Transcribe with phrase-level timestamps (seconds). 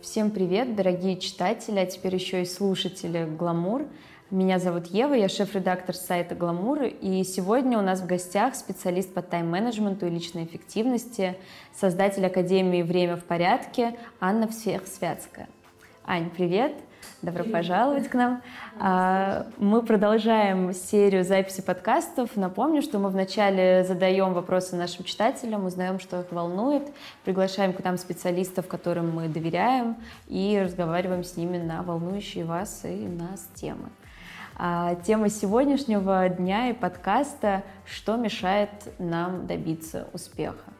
[0.00, 3.86] Всем привет, дорогие читатели, а теперь еще и слушатели «Гламур».
[4.30, 9.22] Меня зовут Ева, я шеф-редактор сайта «Гламур», и сегодня у нас в гостях специалист по
[9.22, 11.36] тайм-менеджменту и личной эффективности,
[11.74, 15.48] создатель Академии «Время в порядке» Анна Всехсвятская.
[16.10, 16.72] Ань, привет!
[17.20, 18.40] Добро пожаловать к нам.
[18.80, 22.34] А, мы продолжаем серию записи подкастов.
[22.34, 26.90] Напомню, что мы вначале задаем вопросы нашим читателям, узнаем, что их волнует,
[27.26, 29.98] приглашаем к нам специалистов, которым мы доверяем,
[30.28, 33.90] и разговариваем с ними на волнующие вас и нас темы.
[34.56, 40.77] А тема сегодняшнего дня и подкаста «Что мешает нам добиться успеха?».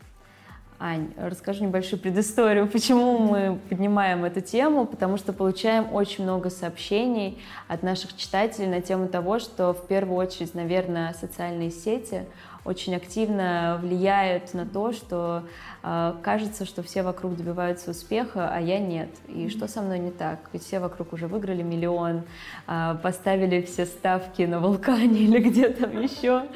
[0.80, 7.42] Ань, расскажи небольшую предысторию, почему мы поднимаем эту тему, потому что получаем очень много сообщений
[7.66, 12.27] от наших читателей на тему того, что в первую очередь, наверное, социальные сети
[12.68, 15.42] очень активно влияют на то, что
[15.82, 19.09] э, кажется, что все вокруг добиваются успеха, а я нет.
[19.28, 20.38] И что со мной не так?
[20.52, 22.24] Ведь все вокруг уже выиграли миллион,
[22.66, 26.46] э, поставили все ставки на вулкане или где там еще,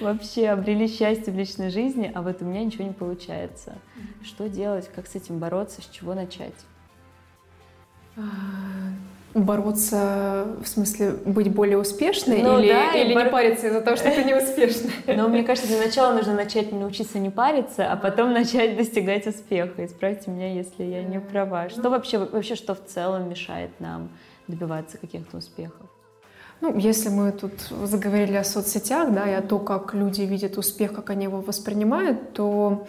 [0.00, 3.74] вообще обрели счастье в личной жизни, а вот у меня ничего не получается.
[4.24, 6.54] Что делать, как с этим бороться, с чего начать?
[9.34, 13.24] Бороться, в смысле, быть более успешной ну, или, да, или бор...
[13.24, 14.90] не париться из-за того, что ты не успешна?
[15.06, 19.84] Но мне кажется, для начала нужно начать научиться не париться, а потом начать достигать успеха.
[19.84, 21.68] Исправьте меня, если я не права.
[21.68, 24.08] Что вообще, вообще что в целом мешает нам
[24.46, 25.86] добиваться каких-то успехов?
[26.60, 27.52] Ну, если мы тут
[27.84, 32.32] заговорили о соцсетях, да, и о том, как люди видят успех, как они его воспринимают,
[32.32, 32.86] то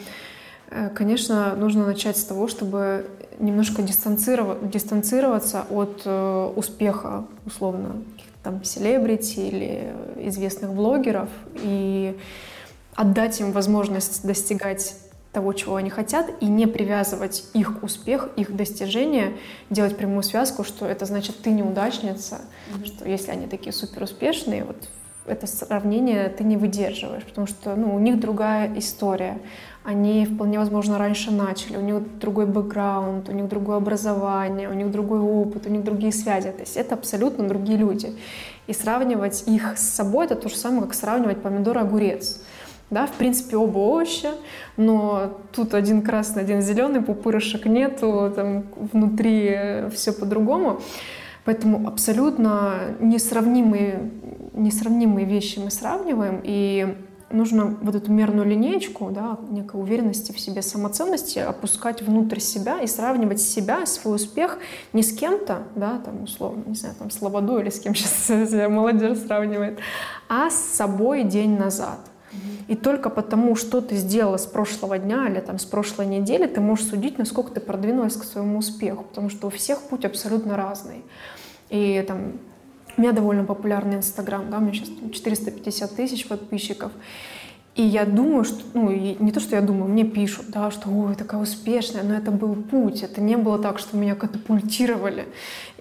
[0.95, 3.05] конечно, нужно начать с того, чтобы
[3.39, 8.03] немножко дистанцироваться от э, успеха, условно,
[8.43, 9.93] там, селебрити или
[10.27, 12.17] известных блогеров и
[12.95, 14.95] отдать им возможность достигать
[15.31, 19.33] того, чего они хотят, и не привязывать их успех, их достижения,
[19.69, 22.39] делать прямую связку, что это значит ты неудачница,
[22.73, 22.85] mm-hmm.
[22.85, 24.89] что если они такие супер успешные, вот
[25.25, 29.39] это сравнение ты не выдерживаешь, потому что ну, у них другая история
[29.83, 34.91] они вполне возможно раньше начали, у них другой бэкграунд, у них другое образование, у них
[34.91, 36.51] другой опыт, у них другие связи.
[36.51, 38.13] То есть это абсолютно другие люди.
[38.67, 42.41] И сравнивать их с собой это то же самое, как сравнивать помидор и огурец.
[42.89, 44.31] Да, в принципе, оба овоща,
[44.75, 50.81] но тут один красный, один зеленый, пупырышек нету, там внутри все по-другому.
[51.45, 54.11] Поэтому абсолютно несравнимые,
[54.53, 56.95] несравнимые вещи мы сравниваем, и
[57.31, 62.87] нужно вот эту мерную линеечку, да, некой уверенности в себе, самоценности опускать внутрь себя и
[62.87, 64.59] сравнивать себя, свой успех
[64.93, 68.29] не с кем-то, да, там, условно, не знаю, там, с Лободу или с кем сейчас
[68.69, 69.79] молодежь сравнивает,
[70.27, 71.99] а с собой день назад.
[72.67, 76.61] И только потому, что ты сделала с прошлого дня или там, с прошлой недели, ты
[76.61, 81.03] можешь судить, насколько ты продвинулась к своему успеху, потому что у всех путь абсолютно разный.
[81.69, 82.33] И там
[82.99, 86.91] у меня довольно популярный Инстаграм, да, у меня сейчас 450 тысяч подписчиков.
[87.75, 91.15] И я думаю, что, ну, не то, что я думаю, мне пишут, да, что, ой,
[91.15, 95.29] такая успешная, но это был путь, это не было так, что меня катапультировали.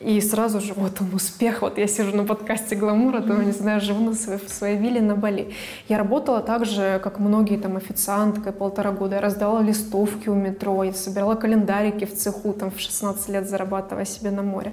[0.01, 3.81] И сразу же, вот он, успех, вот я сижу на подкасте «Гламура», там, не знаю,
[3.81, 5.53] живу на своей, в своей вилле на Бали.
[5.89, 9.17] Я работала так же, как многие там официанткой полтора года.
[9.17, 14.05] Я раздавала листовки у метро, я собирала календарики в цеху, там, в 16 лет зарабатывая
[14.05, 14.73] себе на море.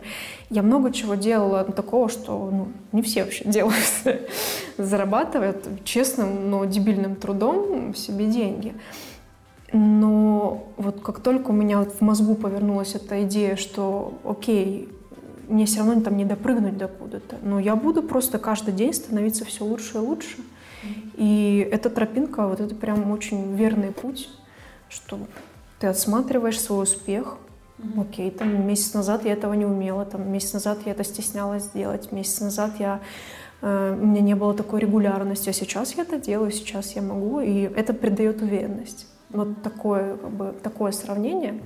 [0.50, 3.76] Я много чего делала такого, что, ну, не все вообще делают.
[4.78, 8.74] Зарабатывают честным, но дебильным трудом себе деньги.
[9.74, 14.90] Но вот как только у меня в мозгу повернулась эта идея, что окей,
[15.48, 17.38] мне все равно там не допрыгнуть до куда-то.
[17.42, 20.38] Но я буду просто каждый день становиться все лучше и лучше.
[21.16, 24.30] И эта тропинка, вот это прям очень верный путь,
[24.90, 25.20] что
[25.80, 27.38] ты отсматриваешь свой успех.
[27.98, 32.12] Окей, там месяц назад я этого не умела, там месяц назад я это стеснялась сделать,
[32.12, 33.02] месяц назад я
[33.62, 37.42] э, у меня не было такой регулярности, а сейчас я это делаю, сейчас я могу,
[37.42, 39.08] и это придает уверенность.
[39.30, 41.60] Вот такое, как бы, такое сравнение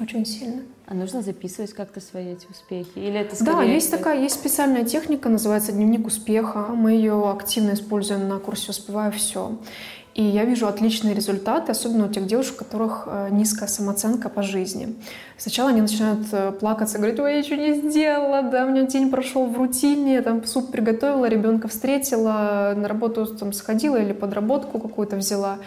[0.00, 0.62] очень сильно.
[0.86, 2.96] А нужно записывать как-то свои эти успехи?
[2.96, 3.52] Или это скорее...
[3.52, 6.68] Да, есть такая, есть специальная техника, называется дневник успеха.
[6.74, 9.58] Мы ее активно используем на курсе «Успеваю все».
[10.18, 14.42] И я вижу отличные результаты, особенно у тех девушек, у которых э, низкая самооценка по
[14.42, 14.96] жизни.
[15.36, 19.10] Сначала они начинают э, плакаться, говорить, ой, я ничего не сделала, да, у меня день
[19.12, 24.80] прошел в рутине, я там суп приготовила, ребенка встретила, на работу там сходила или подработку
[24.80, 25.58] какую-то взяла.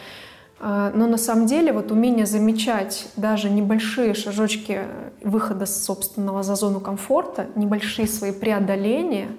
[0.60, 4.82] А, но на самом деле вот умение замечать даже небольшие шажочки
[5.22, 9.30] выхода с собственного за зону комфорта, небольшие свои преодоления,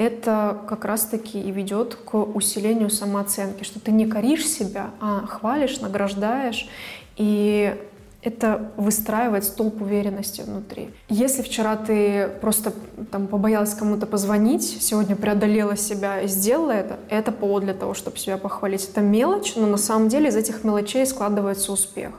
[0.00, 5.80] это как раз-таки и ведет к усилению самооценки, что ты не коришь себя, а хвалишь,
[5.80, 6.66] награждаешь.
[7.18, 7.76] И
[8.22, 10.88] это выстраивать столб уверенности внутри.
[11.10, 12.72] Если вчера ты просто
[13.10, 18.16] там побоялась кому-то позвонить, сегодня преодолела себя и сделала это, это повод для того, чтобы
[18.16, 18.88] себя похвалить.
[18.88, 22.12] Это мелочь, но на самом деле из этих мелочей складывается успех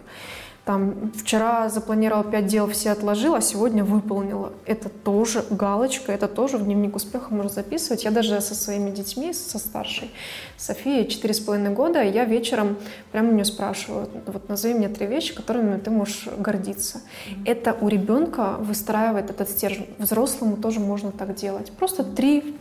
[0.72, 4.54] там, вчера запланировала 5 дел, все отложила, а сегодня выполнила.
[4.66, 8.06] Это тоже галочка, это тоже в дневник успеха можно записывать.
[8.06, 10.10] Я даже со своими детьми, со старшей
[10.56, 12.78] Софией, 4,5 года, я вечером
[13.12, 17.02] прямо у нее спрашиваю, вот назови мне три вещи, которыми ты можешь гордиться.
[17.46, 19.88] Это у ребенка выстраивает этот стержень.
[19.98, 21.70] Взрослому тоже можно так делать.
[21.74, 22.56] Просто три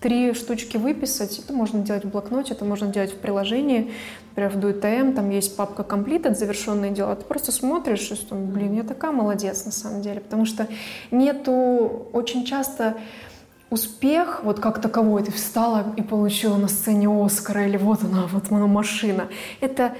[0.00, 1.38] три штучки выписать.
[1.38, 3.92] Это можно делать в блокноте, это можно делать в приложении.
[4.30, 7.16] Например, в DuetM там есть папка Completed, завершенные дела.
[7.16, 10.20] Ты просто смотришь и думаешь, блин, я такая молодец на самом деле.
[10.20, 10.66] Потому что
[11.10, 12.96] нету очень часто
[13.70, 18.50] успех, вот как таковой, ты встала и получила на сцене Оскара, или вот она, вот
[18.50, 19.28] она машина.
[19.60, 19.94] Это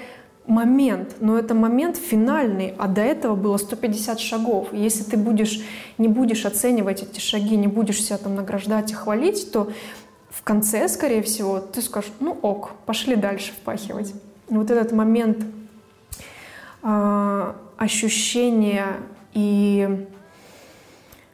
[0.46, 4.69] момент, но это момент финальный, а до этого было 150 шагов.
[4.73, 5.61] если ты будешь,
[5.99, 9.70] не будешь оценивать эти шаги, не будешь себя там награждать и хвалить, то
[10.29, 14.12] в конце, скорее всего, ты скажешь, ну ок, пошли дальше впахивать.
[14.49, 15.46] И вот этот момент
[16.82, 18.96] э, ощущения
[19.32, 20.06] и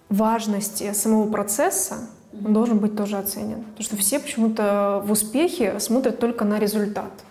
[0.08, 3.62] важности самого процесса, он должен быть тоже оценен.
[3.62, 7.10] Потому что все почему-то в успехе смотрят только на результат–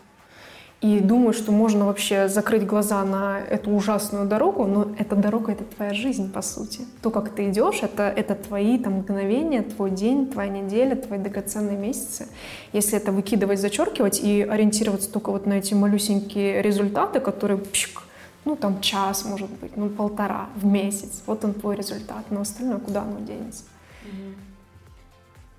[0.81, 5.65] и думаю, что можно вообще закрыть глаза на эту ужасную дорогу, но эта дорога— это
[5.65, 6.81] твоя жизнь, по сути.
[7.01, 11.77] То, как ты идешь, это, это твои там, мгновения, твой день, твоя неделя, твои драгоценные
[11.77, 12.29] месяцы.
[12.71, 18.03] Если это выкидывать, зачеркивать и ориентироваться только вот на эти малюсенькие результаты, которые пшик,
[18.45, 22.79] ну там час, может быть, ну полтора в месяц, вот он твой результат, но остальное
[22.79, 23.63] куда оно денется?
[24.05, 24.33] Mm-hmm.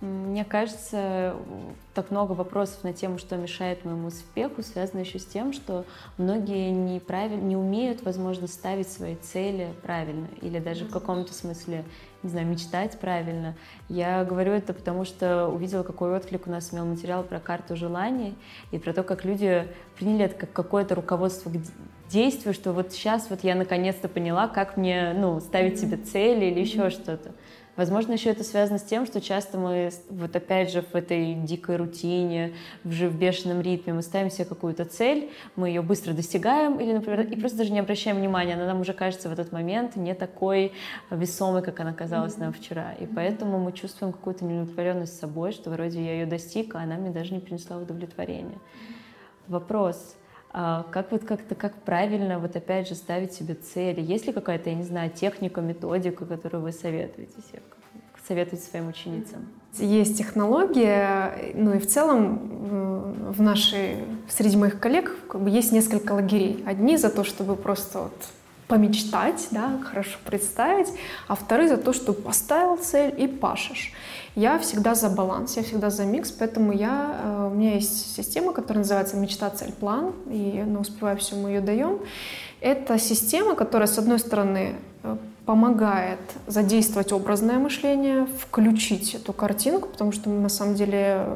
[0.00, 1.36] Мне кажется,
[1.92, 5.84] так много вопросов на тему, что мешает моему успеху, связано еще с тем, что
[6.16, 11.84] многие неправильно, не умеют, возможно, ставить свои цели правильно или даже в каком-то смысле,
[12.22, 13.56] не знаю, мечтать правильно.
[13.90, 18.34] Я говорю это потому, что увидела, какой отклик у нас имел материал про карту желаний
[18.70, 19.68] и про то, как люди
[19.98, 21.56] приняли это как какое-то руководство к
[22.08, 26.60] действию, что вот сейчас вот я наконец-то поняла, как мне ну, ставить себе цели или
[26.60, 27.32] еще что-то.
[27.80, 31.76] Возможно, еще это связано с тем, что часто мы, вот опять же, в этой дикой
[31.76, 32.52] рутине,
[32.84, 37.22] в, в бешеном ритме, мы ставим себе какую-то цель, мы ее быстро достигаем, или, например,
[37.22, 40.72] и просто даже не обращаем внимания, она нам уже кажется в этот момент не такой
[41.10, 42.92] весомой, как она казалась нам вчера.
[43.00, 47.08] И поэтому мы чувствуем какую-то неудовлетворенность собой, что вроде я ее достиг, а она мне
[47.08, 48.58] даже не принесла удовлетворения.
[49.48, 50.16] Вопрос.
[50.52, 54.00] А как вот как-то, как правильно вот опять же ставить себе цели?
[54.00, 57.62] Есть ли какая-то, я не знаю, техника, методика, которую вы советуете себе,
[58.26, 59.48] советуете своим ученицам?
[59.78, 63.98] Есть технология, ну и в целом в нашей,
[64.28, 66.64] среди моих коллег как бы есть несколько лагерей.
[66.66, 68.12] Одни за то, чтобы просто вот
[68.70, 70.86] помечтать, да, хорошо представить,
[71.26, 73.92] а вторые за то, что поставил цель и пашешь.
[74.36, 78.52] Я всегда за баланс, я всегда за микс, поэтому я, э, у меня есть система,
[78.52, 81.98] которая называется «Мечта, цель, план», и на ну, «Успевая все» мы ее даем.
[82.60, 85.16] Это система, которая, с одной стороны, э,
[85.50, 91.26] помогает задействовать образное мышление, включить эту картинку, потому что на самом деле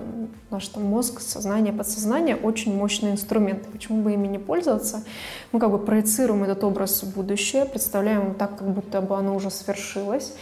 [0.53, 3.67] наш там, мозг, сознание, подсознание очень мощный инструмент.
[3.73, 5.03] Почему бы ими не пользоваться?
[5.51, 9.51] Мы как бы проецируем этот образ в будущее, представляем так, как будто бы оно уже
[9.51, 10.33] свершилось.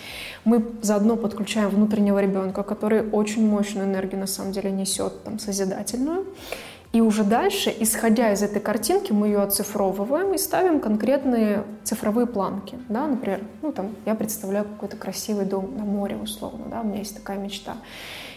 [0.44, 6.26] Мы заодно подключаем внутреннего ребенка, который очень мощную энергию на самом деле несет, там, созидательную.
[6.92, 12.78] И уже дальше, исходя из этой картинки, мы ее оцифровываем и ставим конкретные цифровые планки.
[12.90, 13.06] Да?
[13.06, 16.82] Например, ну, там, я представляю какой-то красивый дом на море, условно, да?
[16.82, 17.76] у меня есть такая мечта.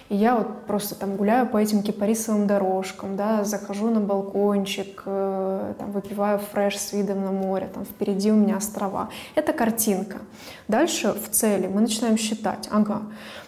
[0.07, 5.74] И я вот просто там гуляю по этим кипарисовым дорожкам, да, захожу на балкончик, э,
[5.79, 9.09] там, выпиваю фреш с видом на море, там впереди у меня острова.
[9.33, 10.19] Это картинка.
[10.67, 12.69] Дальше в цели мы начинаем считать.
[12.71, 13.01] Ага,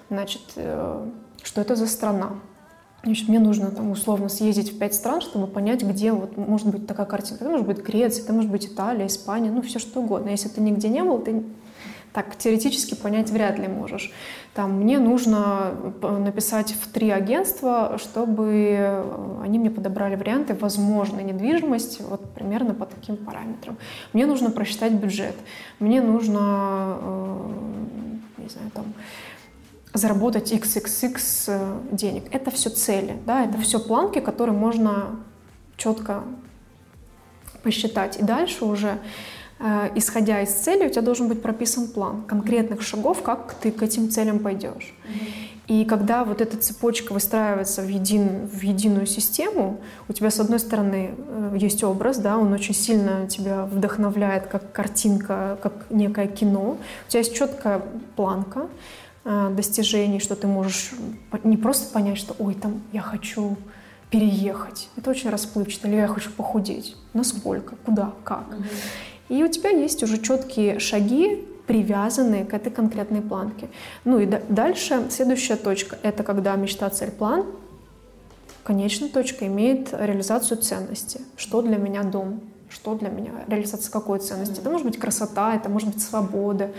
[0.09, 1.07] значит, э,
[1.43, 2.31] что это за страна?
[3.07, 6.85] Значит, мне нужно там условно съездить в пять стран, чтобы понять, где вот может быть
[6.85, 7.45] такая картинка.
[7.45, 10.27] Это может быть Греция, это может быть Италия, Испания, ну все что угодно.
[10.27, 11.41] Если ты нигде не был, ты
[12.11, 14.11] так теоретически понять вряд ли можешь.
[14.53, 15.71] Там, мне нужно
[16.01, 22.73] э, написать в три агентства, чтобы э, они мне подобрали варианты возможной недвижимости вот примерно
[22.73, 23.77] по таким параметрам.
[24.11, 25.35] Мне нужно просчитать бюджет.
[25.79, 27.51] Мне нужно, э,
[28.39, 28.85] не знаю, там,
[29.97, 32.23] заработать XXX э, денег.
[32.31, 35.17] Это все цели, да, это все планки, которые можно
[35.75, 36.23] четко
[37.63, 38.17] посчитать.
[38.19, 38.99] И дальше уже,
[39.59, 43.83] э, исходя из цели, у тебя должен быть прописан план конкретных шагов, как ты к
[43.83, 44.93] этим целям пойдешь.
[45.67, 50.59] И когда вот эта цепочка выстраивается в, един, в единую систему, у тебя, с одной
[50.59, 56.77] стороны, э, есть образ, да, он очень сильно тебя вдохновляет, как картинка, как некое кино.
[57.07, 57.81] У тебя есть четкая
[58.15, 58.67] планка
[59.51, 60.91] достижений, что ты можешь
[61.43, 63.57] не просто понять, что «Ой, там я хочу
[64.09, 64.89] переехать».
[64.95, 65.87] Это очень расплывчато.
[65.87, 66.95] Или «Я хочу похудеть».
[67.13, 67.75] Насколько?
[67.85, 68.13] Куда?
[68.23, 68.45] Как?
[69.29, 73.67] И у тебя есть уже четкие шаги, привязанные к этой конкретной планке.
[74.05, 77.45] Ну и дальше следующая точка– это когда мечта, цель, план,
[78.63, 81.19] конечная точка имеет реализацию ценности.
[81.35, 82.39] Что для меня дом?
[82.69, 84.59] Что для меня реализация какой ценности?
[84.59, 86.71] Это может быть красота, это может быть свобода,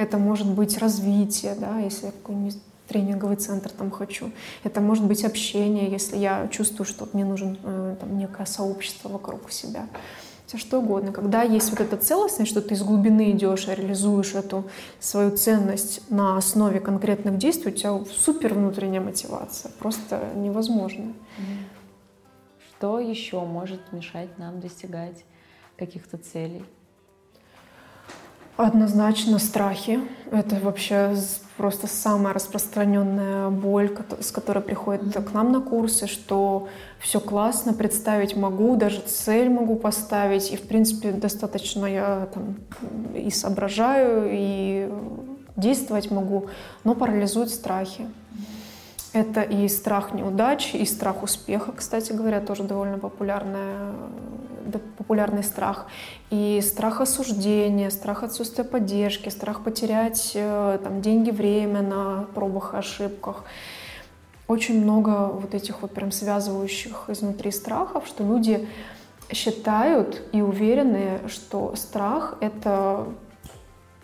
[0.00, 4.32] это может быть развитие, да, если я какой-нибудь тренинговый центр там хочу.
[4.64, 9.52] Это может быть общение, если я чувствую, что мне нужен э, там, некое сообщество вокруг
[9.52, 9.86] себя
[10.46, 11.12] все что угодно.
[11.12, 14.64] Когда есть вот эта целостность, что ты из глубины идешь реализуешь эту
[14.98, 19.70] свою ценность на основе конкретных действий, у тебя супер внутренняя мотивация.
[19.78, 21.12] Просто невозможно.
[22.68, 25.24] Что еще может мешать нам достигать
[25.76, 26.64] каких-то целей?
[28.62, 30.00] Однозначно страхи.
[30.30, 31.16] Это вообще
[31.56, 33.90] просто самая распространенная боль,
[34.20, 39.76] с которой приходит к нам на курсы, что все классно, представить могу, даже цель могу
[39.76, 42.56] поставить, и в принципе достаточно я там
[43.14, 44.92] и соображаю, и
[45.56, 46.48] действовать могу,
[46.84, 48.10] но парализуют страхи.
[49.14, 53.94] Это и страх неудачи, и страх успеха, кстати говоря, тоже довольно популярная
[54.98, 55.86] популярный страх.
[56.30, 62.78] И страх осуждения, страх отсутствия поддержки, страх потерять э, там, деньги, время на пробах и
[62.78, 63.44] ошибках.
[64.46, 68.68] Очень много вот этих вот прям связывающих изнутри страхов, что люди
[69.32, 73.06] считают и уверены, что страх— это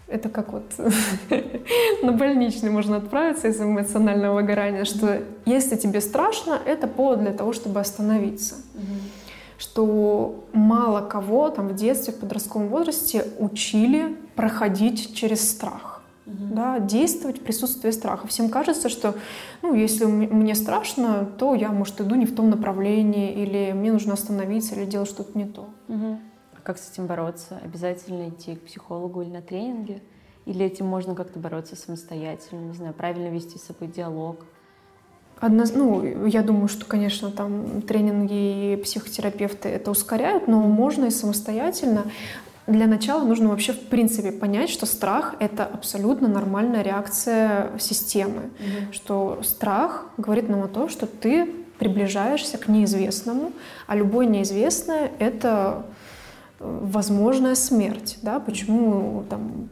[0.09, 0.63] это как вот
[2.03, 7.53] на больничный можно отправиться из эмоционального выгорания, что если тебе страшно, это повод для того,
[7.53, 8.55] чтобы остановиться.
[8.75, 9.15] Mm-hmm
[9.59, 16.03] что мало кого там в детстве, в подростковом возрасте учили проходить через страх.
[16.27, 16.55] Угу.
[16.55, 18.27] Да, действовать в присутствии страха.
[18.27, 19.15] Всем кажется, что
[19.63, 24.15] ну, если мне страшно, то я, может, иду не в том направлении, или мне нужно
[24.15, 25.69] остановиться, или делать что-то не то.
[25.89, 26.19] Угу.
[26.55, 27.61] А как с этим бороться?
[27.63, 30.03] Обязательно идти к психологу или на тренинге?
[30.47, 32.61] Или этим можно как-то бороться самостоятельно?
[32.61, 34.45] Не знаю, правильно вести с собой диалог?
[35.38, 41.11] Одно, ну, я думаю, что, конечно, там тренинги и психотерапевты это ускоряют, но можно и
[41.11, 42.05] самостоятельно.
[42.66, 48.50] Для начала нужно вообще в принципе понять, что страх— это абсолютно нормальная реакция системы.
[48.59, 48.93] Mm-hmm.
[48.93, 51.47] Что страх говорит нам о том, что ты
[51.78, 53.52] приближаешься к неизвестному,
[53.87, 55.85] а любое неизвестное— это
[56.59, 58.19] э, возможная смерть.
[58.23, 58.40] Да?
[58.40, 59.69] Почему там,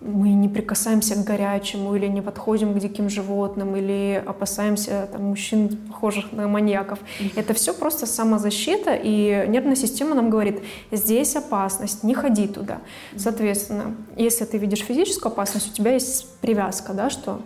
[0.00, 5.76] мы не прикасаемся к горячему или не подходим к диким животным или опасаемся там, мужчин,
[5.88, 7.00] похожих на маньяков.
[7.34, 10.62] Это все просто самозащита, и нервная система нам говорит,
[10.92, 12.78] здесь опасность, не ходи туда.
[13.16, 17.40] Соответственно, если ты видишь физическую опасность, у тебя есть привязка, да, что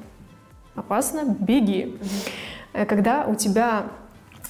[0.74, 1.96] опасно, беги.
[2.72, 3.86] Когда у тебя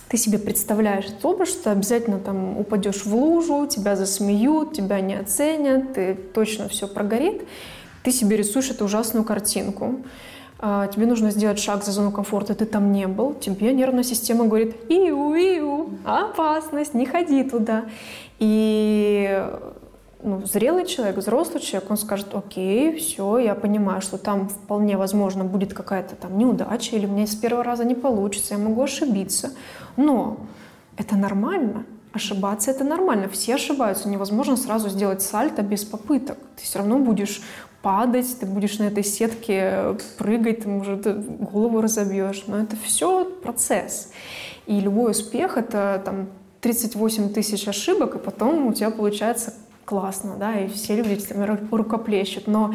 [0.09, 5.15] ты себе представляешь этот образ, что обязательно там упадешь в лужу, тебя засмеют, тебя не
[5.15, 7.43] оценят, ты точно все прогорит,
[8.03, 10.01] ты себе рисуешь эту ужасную картинку,
[10.59, 14.45] а, тебе нужно сделать шаг за зону комфорта, ты там не был, тебе нервная система
[14.45, 17.85] говорит «Иу, иу, опасность, не ходи туда».
[18.39, 19.45] И
[20.23, 25.45] ну, зрелый человек, взрослый человек, он скажет, окей, все, я понимаю, что там вполне возможно
[25.45, 29.51] будет какая-то там неудача, или меня с первого раза не получится, я могу ошибиться.
[29.97, 30.39] Но
[30.97, 31.85] это нормально.
[32.13, 33.29] Ошибаться это нормально.
[33.29, 34.09] Все ошибаются.
[34.09, 36.39] Невозможно сразу сделать сальто без попыток.
[36.57, 37.41] Ты все равно будешь
[37.83, 41.03] падать, ты будешь на этой сетке прыгать, ты, может,
[41.39, 42.45] голову разобьешь.
[42.47, 44.13] Но это все процесс.
[44.67, 46.29] И любой успех— это там
[46.61, 51.19] 38 тысяч ошибок, и потом у тебя получается классно, да, и все люди
[51.71, 52.47] рукоплещут.
[52.47, 52.73] Но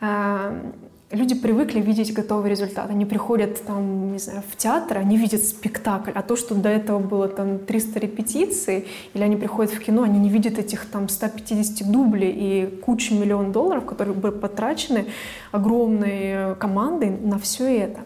[0.00, 0.72] э,
[1.10, 2.90] люди привыкли видеть готовый результат.
[2.90, 6.98] Они приходят там, не знаю, в театр, они видят спектакль, а то, что до этого
[6.98, 11.90] было там 300 репетиций, или они приходят в кино, они не видят этих там 150
[11.90, 15.06] дублей и кучу миллион долларов, которые были потрачены
[15.52, 18.00] огромной командой на все это.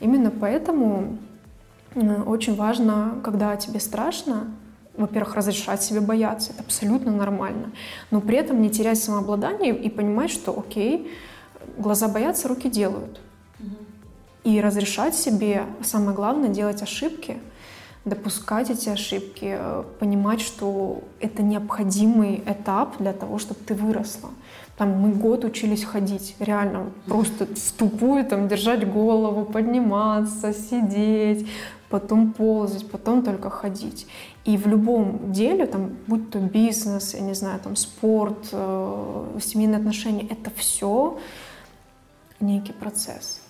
[0.00, 1.18] Именно поэтому
[2.26, 4.48] очень важно, когда тебе страшно,
[4.96, 7.72] во-первых, разрешать себе бояться, это абсолютно нормально,
[8.10, 11.10] но при этом не терять самообладание и понимать, что окей,
[11.78, 13.20] глаза боятся, руки делают.
[14.44, 17.38] И разрешать себе, самое главное, делать ошибки,
[18.04, 24.30] допускать эти ошибки, э, понимать, что это необходимый этап для того, чтобы ты выросла.
[24.76, 31.48] Там мы год учились ходить, реально, просто в тупую там держать голову, подниматься, сидеть,
[31.88, 34.06] потом ползать, потом только ходить.
[34.44, 39.78] И в любом деле, там, будь то бизнес, я не знаю, там спорт, э, семейные
[39.78, 41.18] отношения, это все
[42.46, 43.40] некий процесс.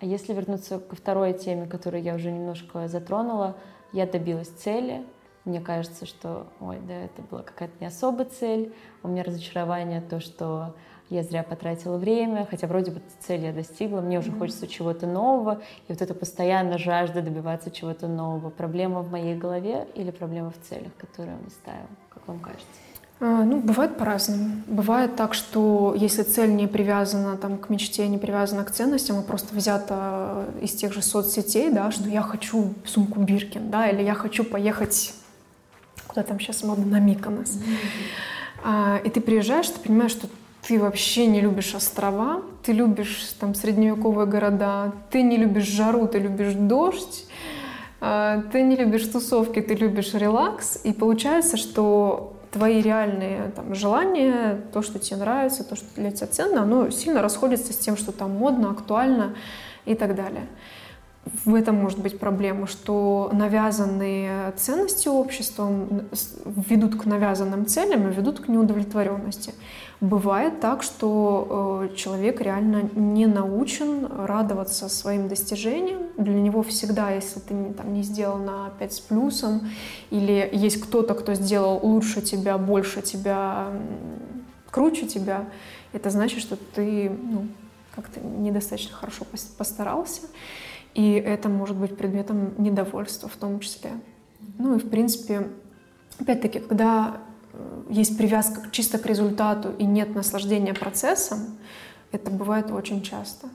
[0.00, 3.56] А если вернуться ко второй теме, которую я уже немножко затронула,
[3.92, 5.04] я добилась цели,
[5.44, 8.72] мне кажется, что, ой, да, это была какая-то не особая цель,
[9.02, 10.74] у меня разочарование то, что
[11.10, 14.38] я зря потратила время, хотя вроде бы цель я достигла, мне уже mm-hmm.
[14.38, 18.48] хочется чего-то нового, и вот это постоянно жажда добиваться чего-то нового.
[18.48, 22.66] Проблема в моей голове или проблема в целях, которые мы ставим, как вам кажется?
[23.20, 24.62] А, ну, бывает по-разному.
[24.66, 29.22] Бывает так, что если цель не привязана там, к мечте, не привязана к ценностям, а
[29.22, 34.14] просто взята из тех же соцсетей, да, что я хочу сумку Биркин, да, или я
[34.14, 35.14] хочу поехать
[36.14, 37.50] куда там сейчас модно, на Миконос.
[37.50, 37.76] Mm-hmm.
[38.64, 40.28] А, и ты приезжаешь, ты понимаешь, что
[40.66, 46.20] ты вообще не любишь острова, ты любишь там средневековые города, ты не любишь жару, ты
[46.20, 47.26] любишь дождь,
[48.00, 54.60] а, ты не любишь тусовки, ты любишь релакс, и получается, что твои реальные там, желания,
[54.72, 58.12] то, что тебе нравится, то, что для тебя ценно, оно сильно расходится с тем, что
[58.12, 59.34] там модно, актуально
[59.84, 60.46] и так далее
[61.44, 66.02] в этом может быть проблема, что навязанные ценности обществом
[66.44, 69.54] ведут к навязанным целям и ведут к неудовлетворенности.
[70.00, 76.02] Бывает так, что э, человек реально не научен радоваться своим достижениям.
[76.18, 79.70] Для него всегда, если ты там, не сделал на 5 с плюсом,
[80.10, 83.68] или есть кто-то, кто сделал лучше тебя, больше тебя,
[84.70, 85.46] круче тебя,
[85.94, 87.46] это значит, что ты ну,
[87.94, 89.24] как-то недостаточно хорошо
[89.56, 90.22] постарался.
[90.94, 93.90] И это может быть предметом недовольства в том числе.
[94.58, 95.48] Ну и, в принципе,
[96.18, 97.18] опять-таки, когда
[97.52, 101.58] э, есть привязка чисто к результату и нет наслаждения процессом,
[102.12, 103.48] это бывает очень часто.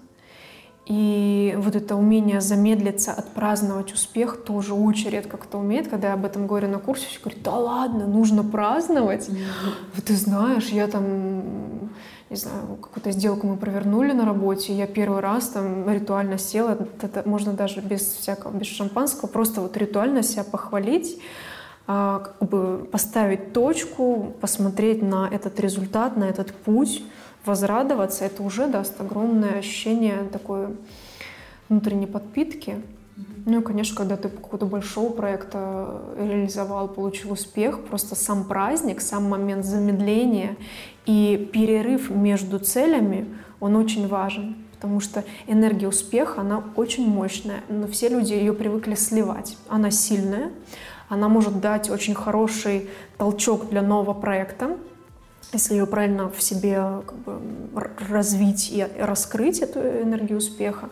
[0.86, 5.88] И вот это умение замедлиться, отпраздновать успех тоже очень редко кто умеет.
[5.88, 9.30] Когда я об этом говорю на курсе, все говорят, да ладно, нужно праздновать.
[9.30, 10.02] Mm-hmm.
[10.04, 11.79] Ты знаешь, я там
[12.30, 17.28] не знаю, какую-то сделку мы провернули на работе, я первый раз там ритуально села, это
[17.28, 21.20] можно даже без всякого, без шампанского, просто вот ритуально себя похвалить,
[21.88, 27.04] а, как бы поставить точку, посмотреть на этот результат, на этот путь,
[27.46, 30.68] возрадоваться, это уже даст огромное ощущение такой
[31.68, 32.80] внутренней подпитки.
[33.46, 39.24] Ну и, конечно, когда ты какого-то большого проекта реализовал, получил успех, просто сам праздник, сам
[39.30, 40.56] момент замедления
[41.06, 43.28] и перерыв между целями,
[43.60, 48.96] он очень важен, потому что энергия успеха, она очень мощная, но все люди ее привыкли
[48.96, 49.58] сливать.
[49.68, 50.52] Она сильная,
[51.08, 54.78] она может дать очень хороший толчок для нового проекта,
[55.52, 57.42] если ее правильно в себе как бы,
[58.10, 60.90] развить и раскрыть эту энергию успеха.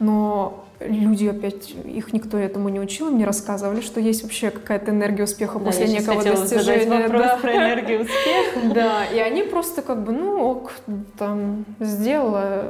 [0.00, 5.24] Но люди опять, их никто этому не учил, мне рассказывали, что есть вообще какая-то энергия
[5.24, 7.02] успеха да, после некого достижения.
[7.02, 7.36] вопрос да.
[7.36, 8.74] про энергию успеха.
[8.74, 10.72] Да, и они просто как бы, ну ок,
[11.18, 12.64] там, сделала,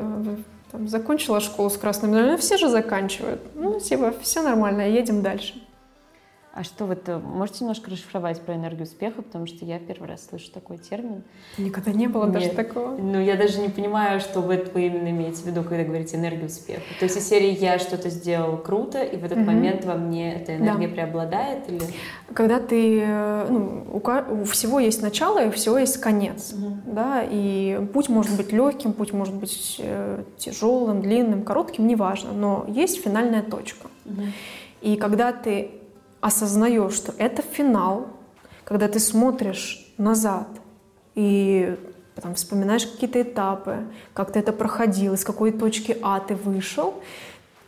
[0.73, 3.41] там, закончила школу с красным медалью, все же заканчивают.
[3.55, 5.55] Ну, типа, все нормально, едем дальше.
[6.53, 10.51] А что вот, можете немножко расшифровать про энергию успеха, потому что я первый раз слышу
[10.51, 11.23] такой термин.
[11.59, 12.33] Никогда не было Нет.
[12.33, 12.97] даже такого.
[12.97, 16.47] Ну, я даже не понимаю, что вы, вы именно имеете в виду, когда говорите энергию
[16.47, 16.83] успеха.
[16.99, 19.47] То есть из серии «я что-то сделал круто», и в этот угу.
[19.47, 20.95] момент во мне эта энергия да.
[20.95, 21.69] преобладает?
[21.69, 21.83] Или...
[22.35, 23.07] Когда ты...
[23.49, 26.53] Ну, у, у всего есть начало, и у всего есть конец.
[26.53, 26.95] Угу.
[26.95, 27.25] Да?
[27.31, 32.33] И путь может быть легким, путь может быть э, тяжелым, длинным, коротким, неважно.
[32.33, 33.87] Но есть финальная точка.
[34.05, 34.23] Угу.
[34.81, 35.71] И когда ты
[36.21, 38.09] осознаешь, что это финал,
[38.65, 40.49] когда ты смотришь назад
[41.15, 41.77] и
[42.21, 43.79] там, вспоминаешь какие-то этапы,
[44.13, 46.95] как ты это проходил, из какой точки А ты вышел,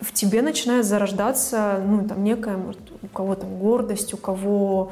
[0.00, 4.90] в тебе начинает зарождаться ну, там, некая, может, у кого там гордость, у кого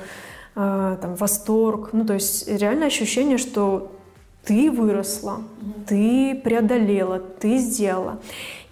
[0.54, 1.90] э, там, восторг.
[1.92, 3.90] Ну, то есть реальное ощущение, что
[4.44, 5.84] ты выросла, mm-hmm.
[5.86, 8.20] ты преодолела, ты сделала.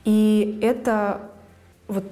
[0.05, 1.21] И это
[1.89, 2.05] вот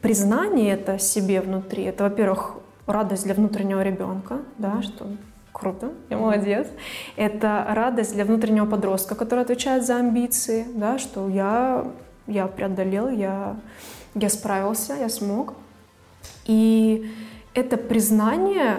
[0.00, 2.54] признание это себе внутри, это, во-первых,
[2.86, 5.06] радость для внутреннего ребенка, да, что
[5.52, 6.68] круто, я молодец.
[7.16, 11.86] Это радость для внутреннего подростка, который отвечает за амбиции, да, что я,
[12.26, 13.56] я преодолел, я,
[14.14, 15.54] я справился, я смог.
[16.46, 17.10] И
[17.54, 18.76] это признание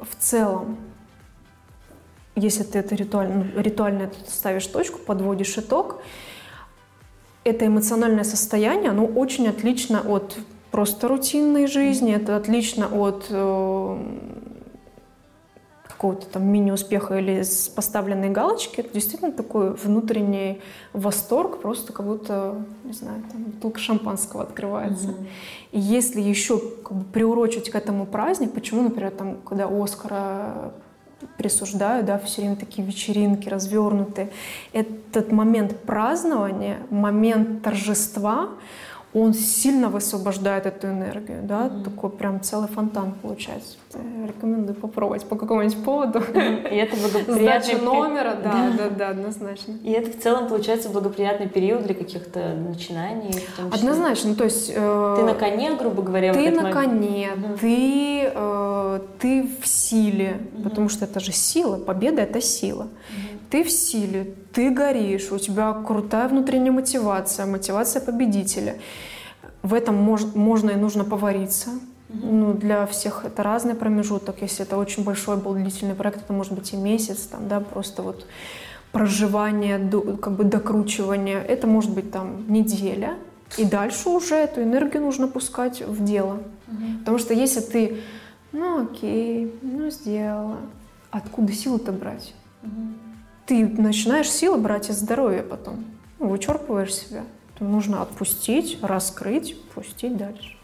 [0.00, 0.78] в целом,
[2.34, 6.00] если ты это ритуально, ну, ритуально ставишь точку, подводишь итог,
[7.48, 10.36] это эмоциональное состояние, оно очень отлично от
[10.70, 13.98] просто рутинной жизни, это отлично от э,
[15.98, 20.60] какого-то там мини-успеха или с поставленной галочки, это действительно такой внутренний
[20.92, 25.08] восторг, просто как будто, не знаю, там бутылка шампанского открывается.
[25.08, 25.26] Mm-hmm.
[25.72, 30.72] И если еще как бы, приурочить к этому праздник, почему, например, там, когда Оскара
[31.36, 34.30] присуждаю, да, все время такие вечеринки развернутые,
[34.72, 38.50] этот момент празднования, момент торжества,
[39.20, 41.84] он сильно высвобождает эту энергию, да, mm-hmm.
[41.84, 43.76] такой прям целый фонтан получается.
[44.26, 46.20] рекомендую попробовать по какому-нибудь поводу.
[46.20, 47.62] И это благоприятный...
[47.62, 49.74] Сдача номера, да, да, да, однозначно.
[49.82, 53.34] И это в целом получается благоприятный период для каких-то начинаний.
[53.72, 54.70] Однозначно, то есть...
[54.74, 56.32] Э, ты на коне, грубо говоря.
[56.32, 62.40] Ты на коне, ты, э, ты в силе, потому что это же сила, победа— это
[62.40, 62.88] сила.
[63.50, 68.76] Ты в силе, ты горишь, у тебя крутая внутренняя мотивация, мотивация победителя.
[69.62, 71.70] В этом мож, можно и нужно повариться.
[71.70, 72.30] Mm-hmm.
[72.30, 74.42] Ну, для всех это разный промежуток.
[74.42, 78.02] Если это очень большой был длительный проект, это может быть и месяц, там, да, просто
[78.02, 78.26] вот
[78.92, 79.78] проживание,
[80.20, 81.38] как бы докручивание.
[81.42, 83.16] Это может быть там неделя,
[83.56, 86.38] и дальше уже эту энергию нужно пускать в дело.
[86.66, 86.98] Mm-hmm.
[87.00, 88.00] Потому что если ты,
[88.52, 90.58] ну окей, ну сделала,
[91.10, 92.34] откуда силы-то брать?
[92.62, 93.07] Mm-hmm
[93.48, 95.86] ты начинаешь силы брать из здоровья потом.
[96.18, 97.24] Ну, вычерпываешь себя.
[97.58, 100.54] То нужно отпустить, раскрыть, пустить дальше.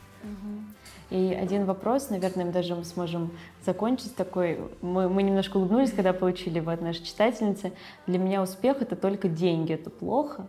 [1.08, 3.30] И один вопрос, наверное, даже мы сможем
[3.64, 4.60] закончить такой.
[4.82, 7.72] Мы, мы немножко улыбнулись, когда получили его от нашей читательницы.
[8.06, 9.72] Для меня успех— это только деньги.
[9.72, 10.46] Это плохо?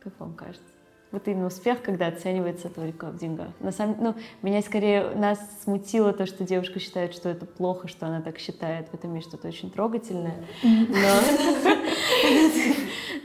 [0.00, 0.69] Как вам кажется?
[1.12, 3.48] Вот именно успех, когда оценивается только в деньгах.
[3.58, 8.06] На самом, ну, меня скорее нас смутило то, что девушка считает, что это плохо, что
[8.06, 8.88] она так считает.
[8.90, 10.36] В этом есть что-то очень трогательное.
[10.62, 11.08] Но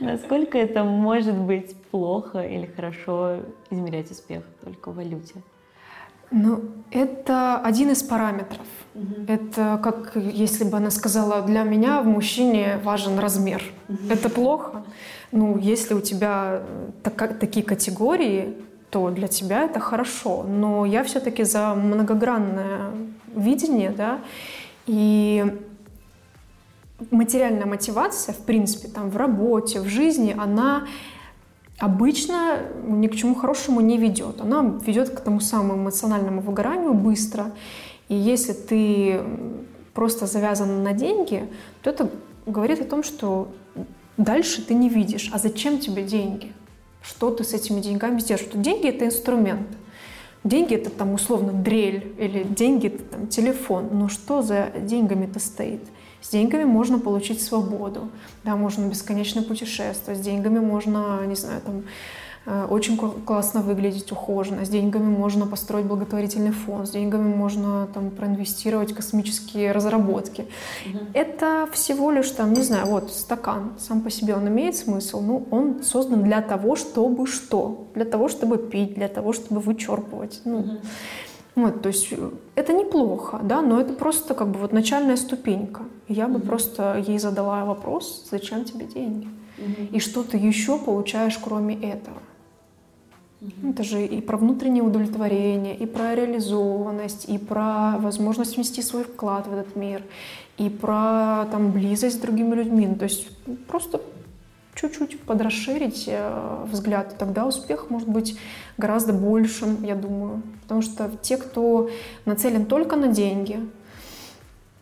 [0.00, 3.38] насколько это может быть плохо или хорошо
[3.70, 5.42] измерять успех только в валюте?
[6.32, 8.66] Ну, это один из параметров.
[8.94, 9.26] Угу.
[9.28, 13.62] Это как если бы она сказала, для меня в мужчине важен размер.
[13.88, 13.98] Угу.
[14.10, 14.84] Это плохо.
[15.32, 18.54] Ну, если у тебя э, так, такие категории,
[18.90, 20.44] то для тебя это хорошо.
[20.44, 22.92] Но я все-таки за многогранное
[23.34, 24.20] видение, да,
[24.86, 25.44] и
[27.10, 30.86] материальная мотивация, в принципе, там в работе, в жизни, она
[31.78, 34.40] обычно ни к чему хорошему не ведет.
[34.40, 37.52] Она ведет к тому самому эмоциональному выгоранию быстро.
[38.08, 39.20] И если ты
[39.92, 41.48] просто завязан на деньги,
[41.82, 42.08] то это
[42.46, 43.48] говорит о том, что
[44.16, 45.30] дальше ты не видишь.
[45.32, 46.52] А зачем тебе деньги?
[47.02, 48.46] Что ты с этими деньгами сделаешь?
[48.46, 49.68] Что деньги— это инструмент.
[50.44, 53.88] Деньги— это там условно дрель, или деньги— это там телефон.
[53.92, 55.82] Но что за деньгами-то стоит?
[56.20, 58.10] С деньгами можно получить свободу,
[58.42, 61.84] да, можно бесконечно путешествовать, с деньгами можно, не знаю, там,
[62.46, 64.64] очень классно выглядеть, ухоженно.
[64.64, 70.46] С деньгами можно построить благотворительный фонд, с деньгами можно там, проинвестировать космические разработки.
[70.86, 70.98] Угу.
[71.14, 75.46] Это всего лишь там, не знаю, вот стакан сам по себе он имеет смысл, ну
[75.50, 77.88] он создан для того, чтобы что?
[77.94, 80.40] Для того, чтобы пить, для того, чтобы вычерпывать.
[80.44, 80.78] Ну, угу.
[81.56, 85.84] Вот, то есть э, это неплохо, да, но это просто как бы вот начальная ступенька.
[86.06, 86.46] Я бы mm-hmm.
[86.46, 89.26] просто ей задала вопрос, зачем тебе деньги?
[89.56, 89.88] Mm-hmm.
[89.92, 92.18] И что ты еще получаешь, кроме этого?
[93.40, 93.70] Mm-hmm.
[93.70, 99.46] Это же и про внутреннее удовлетворение, и про реализованность, и про возможность внести свой вклад
[99.46, 100.02] в этот мир,
[100.56, 102.86] и про там близость с другими людьми.
[102.86, 103.28] Ну, то есть
[103.66, 104.00] просто
[104.74, 108.38] чуть-чуть подрасширить э, взгляд, тогда успех может быть
[108.78, 110.42] гораздо большим, я думаю.
[110.62, 111.90] Потому что те, кто
[112.24, 113.60] нацелен только на деньги,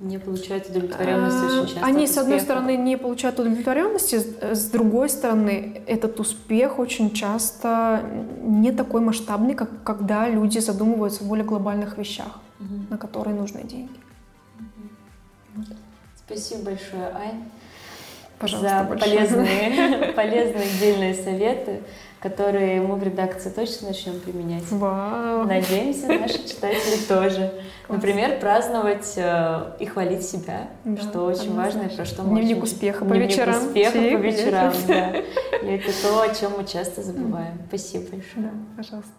[0.05, 1.87] не получают удовлетворенности очень часто.
[1.87, 4.17] Они, с одной стороны, не получают удовлетворенности,
[4.55, 8.03] с другой стороны, этот успех очень часто
[8.43, 12.87] не такой масштабный, как когда люди задумываются в более глобальных вещах, угу.
[12.91, 13.99] на которые нужны деньги.
[15.57, 15.65] Угу.
[16.27, 17.45] Спасибо большое, Ань.
[18.39, 21.83] Пожалуйста, за полезные, полезные отдельные советы,
[22.25, 24.65] которые мы в редакции точно начнем применять.
[24.71, 25.45] Вау.
[25.45, 27.53] Надеемся, наши читатели тоже.
[27.87, 32.63] Например, праздновать э, и хвалить себя, да, что очень важно и про что мы Дневник
[32.63, 33.67] успеха по вечерам.
[33.67, 35.11] успеха по вечерам, да.
[35.63, 37.61] И это то, о чем мы часто забываем.
[37.69, 38.47] Спасибо большое.
[38.47, 39.13] Да, пожалуйста.